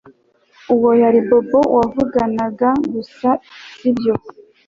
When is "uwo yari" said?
0.73-1.19